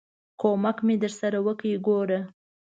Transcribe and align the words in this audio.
ک 0.41 0.41
و 0.47 0.49
م 0.61 0.65
ک 0.75 0.77
مې 0.85 0.95
درسره 1.03 1.39
وکړ، 1.45 1.65
ګوره! 1.85 2.19